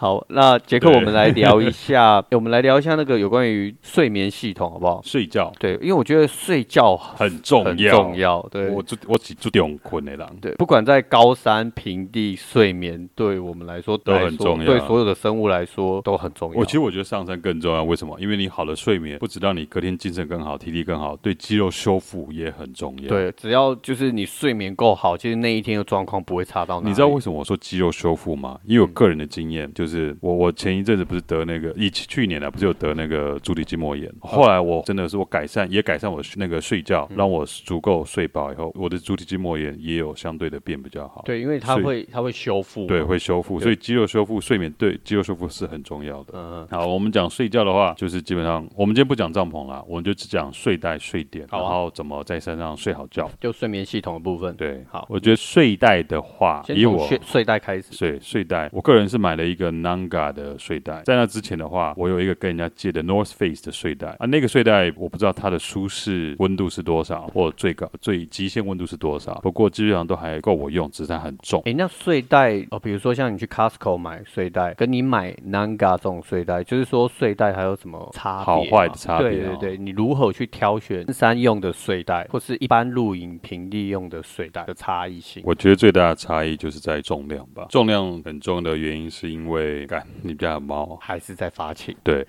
[0.00, 5.00] 好，那杰克，我们来聊一下， 我们来聊一下那个有关于睡眠系统，好不好？
[5.02, 8.48] 睡觉，对，因为我觉得睡觉很重要，很重要。
[8.48, 10.30] 对，我我只注重困的啦。
[10.40, 16.60] 对，不管在高山、平地，睡眠对我们来说都很重要，对所有的生物来说都很重要。
[16.60, 18.16] 我其实我觉得上山更重要，为什么？
[18.20, 23.08] 因为你好的睡眠，不只让你隔天精神更好、体力更好，对肌肉修复也很重要。
[23.08, 26.88] 对，只要就是你睡眠够好，其实那一天的状况不会差到哪。
[26.88, 28.60] 你知道为什么我说肌肉修复吗？
[28.64, 29.87] 因为我个人的经验就是
[30.20, 30.78] 我我前。
[30.78, 34.08] 一阵子不是得那个，一去年呢不是有得那个足底筋膜炎。
[34.20, 41.22] 后来我真的是我改善，也改善我那个睡觉，让我足够睡饱以后，我的足底筋膜炎也有相对的变比较好。
[41.24, 46.34] 对，因为它会它会修复，对，会修复，所以肌肉修复、睡眠对肌肉修复是很重要的。
[46.34, 54.54] 嗯，好，我们讲睡觉的话，就是基本上我们今天不讲帐篷啦，我们就只讲睡袋、睡垫，然后怎么在山上睡好觉，就睡眠系统的部分。
[54.54, 60.58] 对，好，我觉得睡袋的话，以我睡睡袋开始，睡睡袋，我个人是买了一个 Nanga 的。
[60.58, 71.62] 睡袋，在那之前的话，我有一个跟人家借的 North Face 的睡袋啊，那个睡袋我不知道它的舒适温度是多少，或最高最极限温度是多少，不过基本上都还够我用，只是它很重。
[71.64, 78.44] 哎，那睡袋哦，比如说像你去 Costco 买睡袋，跟你买 Nanga 这种睡袋，就是说睡袋还有什么差别？
[78.44, 79.30] 好坏的差别？
[79.30, 85.42] 对对对，你如何去挑选登山用的睡袋，或是一般露营平地用的睡袋的差异性？
[85.46, 90.68] 我觉得最大的差异就是在重量吧，重量很重的原因是因为，干你家的。
[90.68, 92.26] 猫还是在发情，对，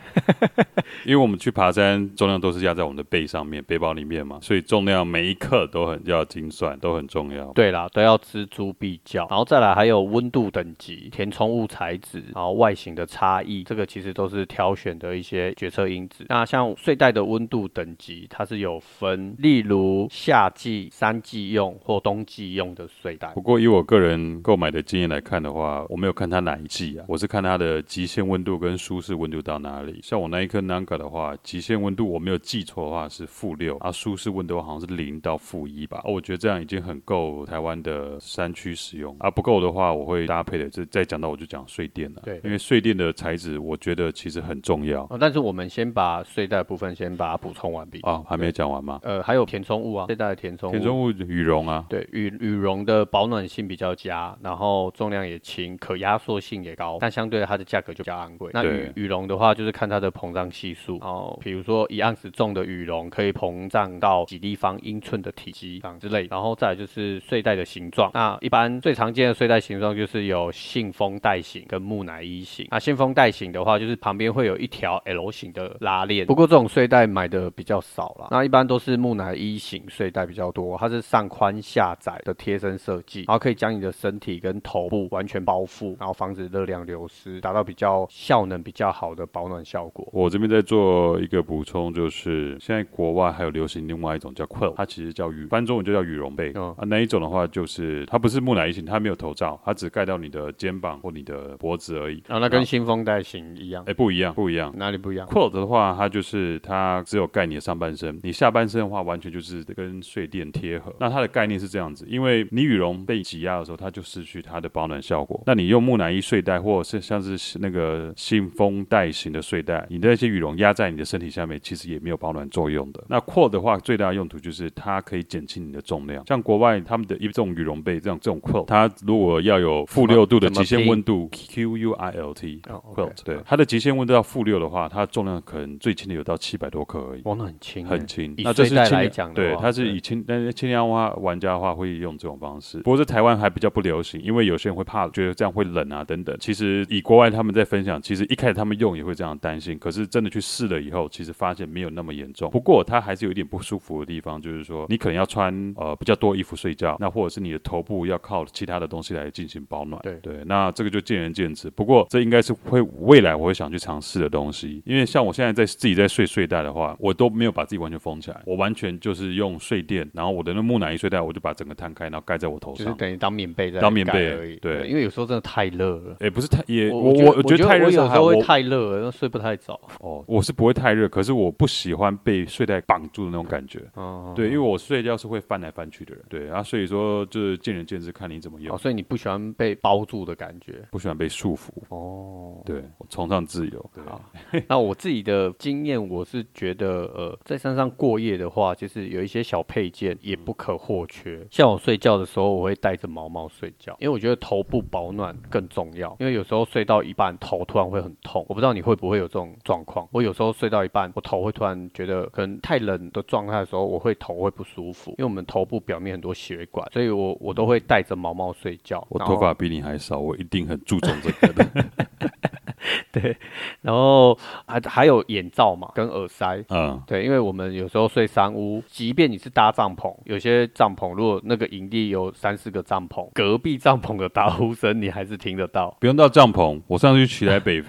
[1.04, 7.52] 因为我们去爬山，重量都是压在我们的背上面，背包里面嘛，所以重量每一克都很要精算，都很重要。
[7.52, 16.26] 对啦，都要锱铢必较，然后再来还有温度等级、填充物材质，然后外形的差异，这个其实都是挑选的一些决策因子。
[16.30, 23.30] 那像睡袋的温度等级，它是有分，例如夏季、三季用或冬季用的睡袋。
[23.34, 30.00] 不过以我个人购买的经验来看的话，我没有看它哪一季啊，我是看它的极限温度跟舒适温度到哪里？
[30.02, 36.02] 像我那一颗 Nanga 的话，极限温度我没有记错的话是负六，啊，舒适温度好像是零到负一吧。
[36.06, 39.16] 我觉得这样已经很够台湾的山区使用。
[39.20, 40.68] 啊，不够的话，我会搭配的。
[40.70, 42.22] 这再讲到我就讲睡垫了。
[42.26, 45.04] 对，因为睡垫的材质，我觉得其实很重要。
[45.12, 48.00] 哦，但是我们先把睡袋部分先把它补充完毕。
[48.02, 49.00] 哦，还没讲完吗？
[49.04, 50.72] 呃，还有填充物啊，睡袋的填充物。
[50.72, 51.86] 填充物羽绒啊。
[51.88, 58.50] 对，羽羽绒的保暖性比较佳，然后重量也轻，可压缩性也高，但相对它的价格就比较昂贵。
[58.54, 66.28] 那羽羽绒的话，就是看它的膨胀系数，然后比如说一盎司重的羽绒可以膨胀到几立方英寸的体积之类。
[66.30, 72.66] 然后再来就是睡袋的形状，那一般最常见的睡袋形状就是有信封袋型跟木乃伊型。
[72.72, 76.26] 那信封袋型的话，就是旁边会有一条 L 型的拉链。
[76.26, 90.08] 不过这种睡袋买的比较少了，那一般都是木乃伊型睡袋比较多，它是上宽下窄的贴身设计，然后可以将你的身体跟头部完全包覆，然后防止热量流失，达到比较效能比较好的保暖效果。
[90.14, 96.52] 我这边在做一个补充，就是现在国外还有流行另外一种叫 quilt，它其实叫羽，翻中文就叫羽绒被。
[96.56, 102.24] 嗯、啊，那一种的话就是它不是木乃伊型，它没有头罩，它只盖到你的肩膀或你的脖子而已。
[102.28, 103.84] 啊，那跟新风带型一样？
[103.84, 110.94] 哎、欸，不一样，不一样，哪里不一样？quilt 的话，它就是它只有盖你的上半身，你下半身的话完全就是跟睡垫贴合。
[111.00, 115.42] 那它的概念是这样子，因为你羽绒被挤压的时候，它就失去它的保暖效果。
[115.46, 123.04] 那你用木乃伊睡袋或者是像是那个信封袋型的睡袋，你的那些羽绒压在你的身体下面，其实也没有保暖作用的。
[123.08, 126.26] 那 quilt 的话，最大的用途就是它可以减轻你的重量。
[126.28, 137.22] 像国外他们的一种羽绒被，这种这种 quilt，它如果要有负六度的极限温度，Q U I L T quilt，对，它的极限温度到负六的话，它的重量可能最轻的有到七百多克而已。
[137.26, 138.34] 哇，那很轻，很轻。
[138.40, 142.78] 那这是轻量，对，它是以轻，但是轻量化玩家的话会用这种方式。
[142.80, 146.36] 不过在台湾还比较不流行，因为有些人会怕，觉得这样会冷啊等等。
[146.40, 152.50] 其实以国外他们在分享，其实一开始他们用也会这样担心，可是真的去试了以后，其实发现没有那么严重。
[152.52, 160.02] 不过它还是有一点不舒服的地方，就是说你可能要穿呃比较多衣服睡觉，那或者是你的头部要靠其他的东西来进行保暖。
[160.02, 161.70] 对对，那这个就见仁见智。
[161.70, 174.56] 不过这应该是会未来我会想去尝试的东西，因为像我现在在自己在睡睡袋的话，我都没有把自己完全封起来，我完全就是用睡垫，然后我的那木乃伊睡袋，我就把整个摊开，然后盖在我头上，就是等于当棉被在当棉被而已。
[174.58, 179.80] 对，因为有时候真的太热了，也不是太也我我我觉得太热，有时候会太热睡不太早。
[180.00, 183.82] 哦，我是不会太热，可是我不喜欢被睡袋绑住的那种感觉。
[183.96, 186.24] 哦，对，因为我睡觉是会翻来翻去的人。
[186.30, 188.76] 对，然后所以说就是见仁见智，看你怎么用。
[188.76, 191.70] 哦，所以你不喜欢被包住的感觉，不喜欢被束缚。
[191.90, 193.92] 哦，对，我崇尚自由。
[193.94, 194.04] 对。
[194.04, 194.22] 好，
[194.70, 201.46] 那我自己的经验，我是觉得，呃，在山上过夜的话，就是有一些小配件也不可或缺。
[201.50, 206.16] 像我睡觉的时候，我会带着毛毛睡觉，因为我觉得头部保暖更重要。
[206.20, 210.08] 因为有时候睡到一半，头突然会很痛，我不知道你会不会有这种状况。
[210.12, 219.06] 我有时候睡到一半，我头会突然觉得可能太冷的状态的时候，我会头会不舒服，因为我们头部表面很多血管，所以我我都会带着毛毛睡觉。
[219.10, 221.86] 我头发比你还少，我一定很注重这个的。
[223.12, 223.36] 对，
[223.82, 226.64] 然后还还有眼罩嘛，跟耳塞。
[226.70, 235.98] 嗯，对，因为我们有时候睡山屋，即便你是搭帐篷，有些帐篷如果那个营地有三四个帐篷，隔壁帐篷的打呼声你还是听得到。
[236.00, 237.84] 不用到帐篷，我上次去奇来北，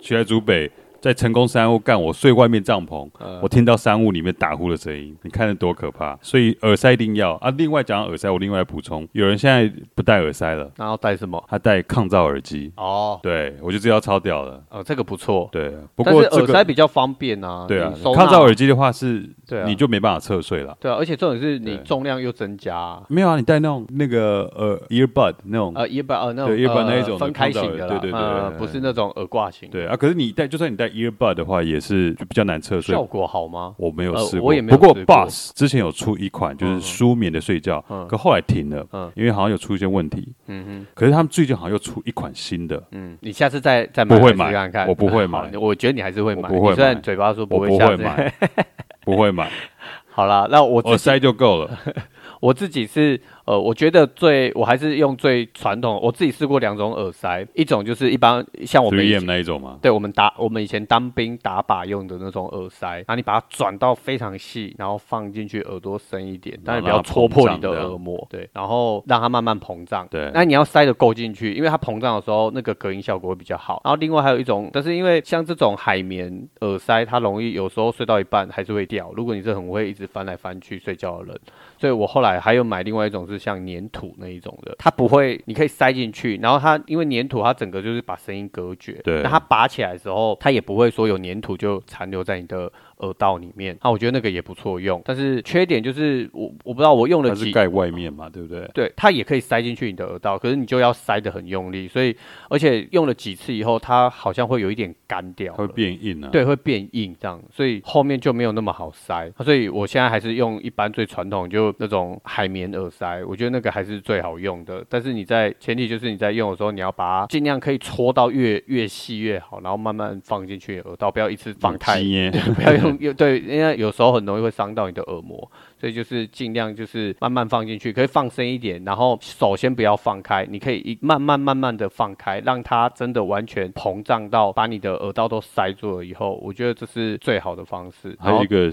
[0.00, 0.70] 奇莱主北。
[0.98, 6.18] 在成功山屋干，我睡外面帐篷，呃、我听到山屋里面打呼的声音，你看得多可怕！
[6.20, 7.48] 所以耳塞一定要啊。
[7.56, 11.40] 另外讲耳塞，我另外补充，有人现在不戴耳塞了，然后戴什么？
[11.48, 12.72] 他戴抗噪耳机。
[12.76, 14.60] 哦，对，我就知道超屌了。
[14.68, 15.48] 哦，这个不错。
[15.52, 17.66] 对，不过、这个、耳塞比较方便啊。
[17.68, 20.76] 对啊，抗噪耳机的话是，对啊，你就没办法侧睡了。
[20.80, 23.02] 对啊，而且重点是你重量又增加、啊。
[23.08, 29.70] 没有啊，你戴那种那个呃 earbud 那种呃 earbud 呃那种 earbud 那一种分开型的，对对对，呃，不是那种耳挂型。
[29.70, 32.94] 对啊，可是你戴，就算你戴 earbud 的话，也是就比较难侧睡。
[32.94, 33.74] 效果好吗？
[33.78, 40.32] 我没有试过，不过 Boss 之前有出一款就是舒眠的睡觉，可后来停了，嗯因为好像有出一些问题。
[40.48, 42.82] 嗯哼，可是他们最近好像又出一款新的。
[42.92, 45.50] 嗯，你下次再再买，不会买，我不会买。
[45.58, 46.74] 我觉得你还是会买，不会。
[46.74, 48.32] 虽然嘴巴说不会买，
[49.06, 49.48] 不会买。
[50.10, 51.78] 好啦，那我我塞就够了。
[52.40, 53.18] 我自己是。
[53.46, 59.78] 呃，我觉得最我还是用最传统，我自己试过两种耳塞，一种就是一般像我们 3M 那一种吗？
[59.80, 73.80] 对，我们打我们以前当兵打靶用的那种耳塞，然后你把它转到非常细，然后放进去耳朵深一点，但是不要戳破你的耳膜，对，然后让它慢慢膨胀，对，那你要塞的够进去，因为它膨胀的时候那个隔音效果会比较好。
[73.84, 81.40] 然后另外还有一种，但是因为像这种海绵耳塞，它容易有时候睡到一半还是会掉，如果你是很会一直翻来翻去睡觉的人，
[81.78, 93.76] 所以我后来还有买另外一种是像粘土那一种的，它不会，你可以塞进去，然后它因为粘土它整个就是把声音隔绝，对，那它拔起来的时候，它也不会说有粘土就残留在你的耳道里面。
[93.82, 98.68] 那我觉得那个也不错用，但是缺点就是我我不知道我用了几，它是盖外面嘛，对不对？
[98.74, 102.16] 对，它也可以塞进去你的耳道，可是你就要塞的很用力，所以
[102.48, 106.28] 而且用了几次以后，它好像会有一点干掉，会变硬啊。
[106.30, 109.30] 对，会变硬这样，所以后面就没有那么好塞。
[109.44, 114.84] 所以我现在还是用一般最传统，就那种海绵耳塞，我觉得那个还是最好用的。
[114.88, 122.00] 但是你在前提就是你在用的时候，你要把它尽量可以搓到越越细越好，然后慢慢放进去耳道，不要一次放太，
[122.56, 125.50] 不要用又对，因为有时候很容易会伤到你的耳膜。
[125.78, 138.16] 所以就是尽量就是慢慢放进去，可以放深一点，然后手先不要放开，你可以一慢慢慢慢的放开，让它真的完全膨胀到把你的耳道都塞住了以后，我觉得这是最好的方式。
[138.18, 138.72] 还有一个。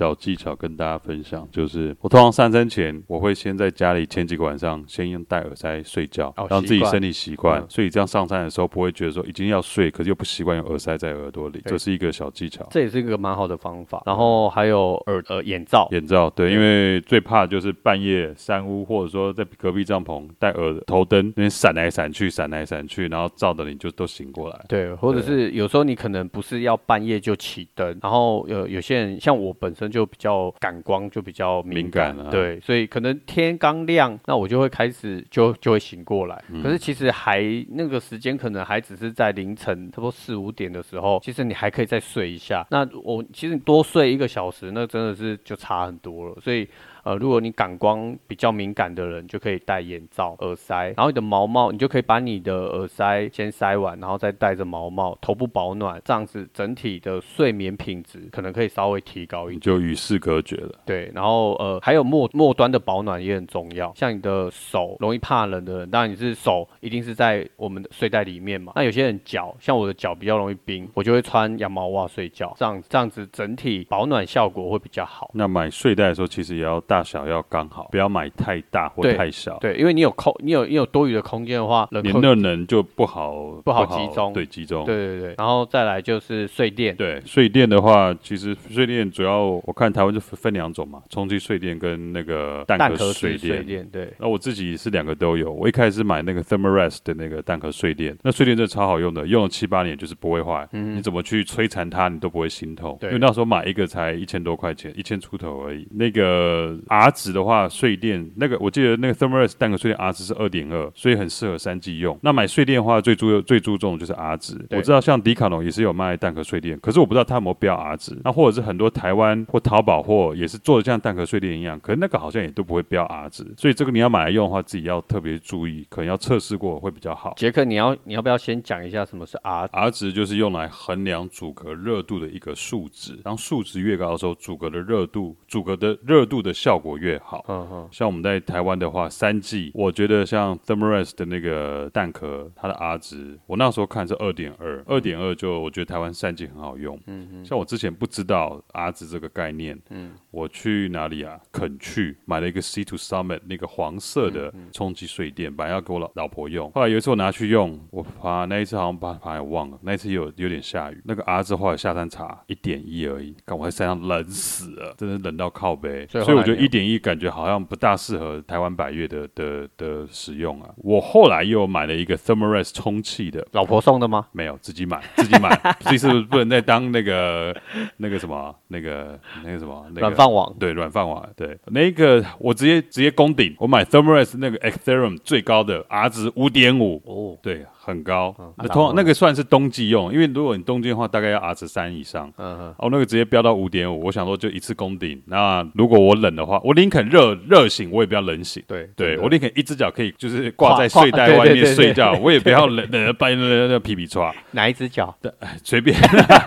[0.00, 12.66] 小技巧跟大家分享，就是我通常上山前，我会先在家里前几个晚上先用戴耳塞睡觉，哦、让自己身体习惯，所以这样上山的时候不会觉得说已经要睡，可是又不习惯用耳塞在耳朵里，这是一个小技巧。
[12.70, 14.02] 这也是一个蛮好的方法。
[14.06, 24.64] 然后还有耳呃眼罩，眼罩对，因为最怕就是半夜山屋或者说在隔壁帐篷戴耳头灯，那边闪来闪去，闪来闪去，然后照的你就都醒过来。
[24.66, 29.89] 对，或者是有时候你可能不是要半夜就起灯，然后有有些人像我本身。
[29.90, 36.44] 就比较感光就比较敏感，敏感啊，对，所以可能天刚亮，那我就会开始就就会醒过来。
[36.48, 42.66] 嗯、可是其实还那个时间可能还只是在凌晨差不多四五点的时候，其实你还可以再睡一下。
[42.70, 46.36] 那我其实多睡一个小时，那真的是就差很多了。
[46.40, 46.68] 所以。
[47.04, 60.78] 呃，如果你感光比较敏感的人，就可以戴眼罩、耳塞，然后你的毛帽，你就可以把你的耳塞先塞完，然后再戴着毛帽，头部保暖，这样子整体的睡眠品质可能可以稍微提高一点，就与世隔绝了。
[60.84, 68.74] 对，然后呃，还有末末端的保暖也很重要，像你的手容易怕冷的人，当然你是手一定是在我们的睡袋里面嘛。
[68.76, 75.30] 那有些人脚，像我的脚比较容易冰，我就会穿羊毛袜睡觉，这样这样子整体保暖效果会比较好。
[75.32, 76.78] 那买睡袋的时候，其实也要。
[76.90, 79.56] 大小要刚好，不要买太大或太小。
[79.60, 83.32] 对，对，因为你有空，你有你有多余的空间的话，你那冷就不好
[83.64, 84.32] 不好集中。
[84.32, 84.84] 对，集中。
[84.84, 85.34] 对对对。
[85.38, 86.96] 然后再来就是睡垫。
[86.96, 93.88] 对，睡垫的话，其实睡垫主要我看台湾就分两种嘛，充气睡垫跟那个蛋壳睡垫。
[93.92, 94.12] 对。
[94.18, 95.52] 那我自己是两个都有。
[95.52, 100.68] 我一开始买那个 Thermarest 的那个蛋壳睡垫，那睡垫真的超好用的，用了七八年就是不会坏。
[100.72, 100.96] 嗯。
[100.96, 102.98] 你怎么去摧残它，你都不会心痛。
[103.00, 103.10] 对。
[103.10, 105.86] 因为那时候买一个才一千多块钱，一千出头而已。
[105.92, 107.60] 那个 R 值的话。
[107.70, 112.18] 睡垫那个，我记得那个 Thermarest 蛋壳睡垫 R 值是二点二，所以很适合三 G 用。
[112.22, 114.54] 那买睡垫的话，最注最注重的就是 R 值。
[114.70, 118.16] 我知道像迪卡侬也是有卖蛋壳睡垫，可是我不知道它有没有标 R 值。
[118.24, 123.44] 那或者是很多台湾或淘宝货也是做的像蛋壳睡垫一样，可是那个好像也都不会标 R 值。
[123.56, 127.34] 所以这个你要买来用的话，自己要特别注意，可能要测试过会比较好。
[127.36, 130.12] 杰克，你要你要不要先讲一下什么是 R R 值？
[130.12, 133.18] 就是用来衡量阻隔热度的一个数值。
[133.24, 137.44] 当数值越高的时候，阻隔的热度阻隔的热度的效果越好。
[137.48, 146.96] 嗯嗯，像我们在在台湾的话，三 G，我觉得像 Thermarest 的那个蛋壳，它的 R 值，我那时候看是二点二，二点二就我觉得台湾三 G 很好用。
[147.06, 151.38] 嗯嗯，像我之前不知道 R 值这个概念，嗯，我去哪里啊？
[151.52, 168.40] 肯去买了一个 Sea to Summit 那个黄色的充气睡垫，本来要给我老老婆用，后来有一次我拿去用，我怕那一次好像把把忘了，那一次有有点下雨，那个 R 值后来下山查一点一而已，看我在山上冷死了，真的冷到靠背，所以，所以我觉得一点一感觉好像不大适合。
[168.46, 174.26] 台湾百越的的的使用啊，我后来又买了一个 Thermarest 充气的，老婆送的吗？
[174.32, 177.54] 没有，自己买，自己买，这次不能再当那个
[177.98, 187.64] 那个什么那个那个什么软饭网，对，软饭网，对，那个我直接直接攻顶，我买 Thermarest 那个 Ektherium 最高的 R 值五点五，哦，对。
[187.82, 192.30] 很高，嗯、那通那个算是冬季用，因为如果你冬季的话，大概要 R 值三以上。
[192.36, 195.20] 嗯嗯，哦，那个直接飙到五点五，我想说就一次攻顶。
[195.26, 198.62] 那如果我冷的话，我宁肯热热醒，我也不要冷醒。
[198.68, 204.30] 对，对我宁肯一只脚可以就是挂在睡袋外面睡觉，我也不要冷冷半夜那那皮皮抓。
[204.50, 205.16] 哪一只脚？
[205.22, 205.32] 对，
[205.64, 205.96] 随便，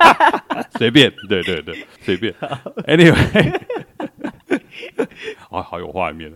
[0.78, 2.34] 随便，对对对，随便。
[2.86, 3.60] Anyway。
[5.50, 6.32] 啊，好有画面！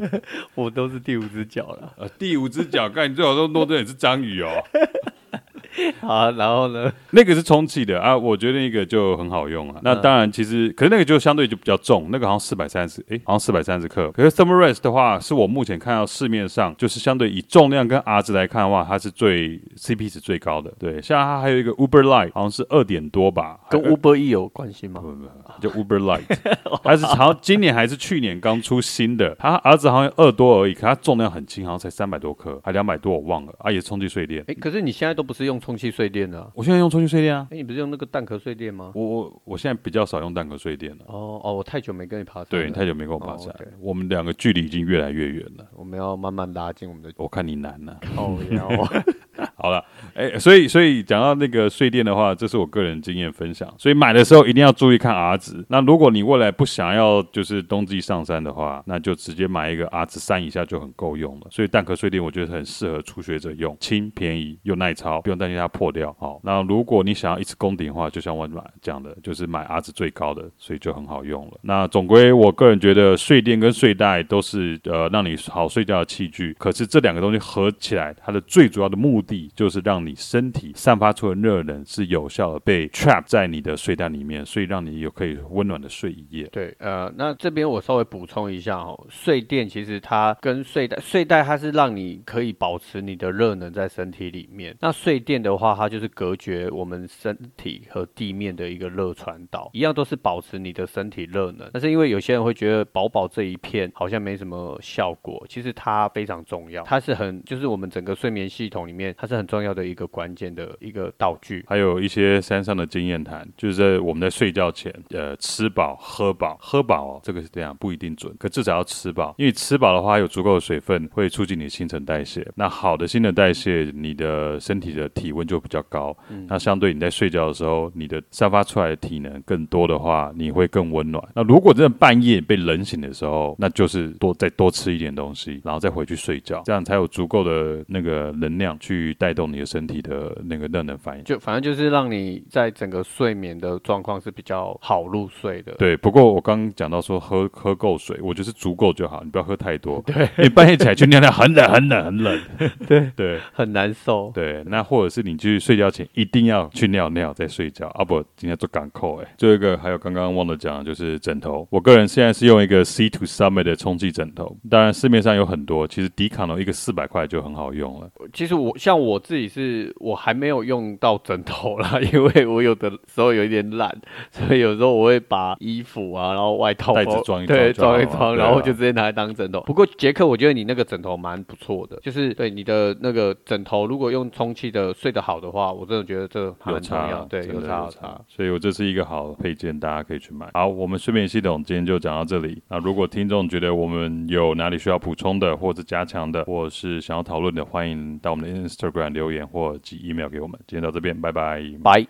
[0.54, 1.92] 我都是第五只脚了。
[1.98, 4.48] 呃，第五只脚，看你最好都弄成也是章鱼哦。
[6.02, 6.92] 好，然后呢？
[7.12, 9.80] 那个是充气的啊，我觉得那个就很好用啊。
[9.82, 14.12] 那当然，其实可是那个就相对就比较重，那个好像四百三十，哎，好像四百三十克。
[14.12, 20.70] 可是 Thermarest 的话，是我目前看到市面上就是相对以重量跟 R 值来看的话，它是最 CP 值最高的。
[20.78, 25.00] 对，像它还有一个 Uber Light，好像是二点多吧，跟 Uber E 有关系吗？
[25.00, 25.28] 不不不，
[25.62, 26.26] 就 Uber Light，
[26.84, 34.44] 还是好像今年还是去年刚出新的，他儿子好像二多而已，可它重量很轻，好像才三百多克，还两百多，我忘了啊，也是充气睡垫。
[34.48, 35.62] 哎，可是你现在都不是用。
[35.62, 36.50] 充气睡垫的。
[36.56, 37.46] 我现在用充气睡垫啊。
[37.52, 38.90] 哎，你不是用那个蛋壳睡垫吗？
[38.96, 41.04] 我我我现在比较少用蛋壳睡垫了。
[41.06, 42.46] 哦哦，我太久没跟你爬山。
[42.50, 43.54] 对，太久没跟我爬山。
[43.78, 45.64] 我们两个距离已经越来越远了。
[45.76, 47.12] 我们要慢慢拉近我们的。
[47.16, 47.96] 我看你难了。
[48.16, 48.68] 靠腰。
[49.62, 53.72] 好了，哎，所以所以讲到那个睡垫的话，这是我个人经验分享。
[53.78, 55.64] 所以买的时候一定要注意看 R 值。
[55.68, 61.46] 那如果你未来不想要就是冬季上山的话，那就直接买一个 R 值三以下就很够用了。
[61.50, 66.12] 所以蛋壳睡垫我觉得很适合初学者用，轻便宜又耐操，不用担心它破掉。
[66.18, 71.52] 好，那如果你想要一次攻顶的话，就像我买讲的，就是买 R 值最高的，所以就很好用了。
[71.62, 76.52] 那总归我个人觉得睡垫跟睡袋都是呃让你好睡觉的器具。
[76.58, 86.44] 可是这两个东西合起来，它的最主要的目的就是让你身体散发出的热能是有效的被 trap 在你的睡袋里面，所以让你有可以温暖的睡一夜。
[86.52, 101.68] 对，呃，那这边我稍微补充一下哦，睡垫其实它跟睡袋，睡袋它是让你可以保持你的热能在身体里面，那睡垫的话，它就是隔绝我们身体和地面的一个热传导，一样都是保持你的身体热能。
[101.72, 111.64] 但是因为有些人会觉得薄薄这一片好像没什么效果，其实它非常重要，它是很就是我们整个睡眠系统里面它是很重要的一个关键的一个道具。
[111.68, 122.46] 还有一些山上的经验谈，就是在我们在睡觉前，呃，吃饱喝饱，喝饱哦，这个是这样不一定准，可至少要吃饱，因为吃饱的话有足够的水分会促进你的新陈代谢。
[122.54, 131.22] 那好的新陈代谢，你的身体的体温就比较高，嗯，那相对你在睡觉的时候，你的散发出来的体能更多的话，你会更温暖。
[131.34, 141.24] 那如果真的半夜被冷醒的时候，那就是多再多吃一点东西，然后再回去睡觉，这样才有足够的那个能量去带动你的身体的那个热能反应。
[141.24, 145.72] 就反正就是让你在整个睡眠的状况是比较好入睡的。
[145.78, 150.02] 对，不过我刚刚讲到说喝喝够水，我觉得是足够就好，你不要喝太多。
[150.06, 152.40] 对，你半夜起来去尿尿很冷很冷很冷。
[152.86, 154.30] 对对，很难受。
[154.34, 159.34] 对，那或者是你去睡觉前一定要去尿尿再睡觉，啊不，今天做港口哎。
[159.38, 161.66] 最后一个还有刚刚忘了讲，就是枕头。
[161.70, 168.10] 我个人现在是用一个 Sea to Summit 的充气枕头，当然市面上有很多，其实迪卡侬一个四百块就很好用了。
[168.32, 173.96] 其实我像我自己是，我还没有用到枕头啦， 因为我有的时候有一点懒，
[174.30, 179.60] 所以有时候我会把衣服啊，然后外套袋子装一装，对，装一装，然后就直接拿来当枕头。
[179.62, 188.20] 不过杰克，我觉得你那个枕头蛮不错的，就是对你的那个枕头，如果用充气的睡得好的话，我真的觉得这蛮重要，对，有差有差。
[188.28, 190.48] 所以我这是一个好的配件，大家可以去买。
[190.54, 192.62] 好，我们睡眠系统今天就讲到这里。
[192.68, 200.58] 那如果听众觉得我们有哪里需要补充的，或者加强的，或是想要讨论的，欢迎到我们的 Instagram 留言或寄 email 给我们。
[200.66, 201.92] 今天到这边，拜拜，拜。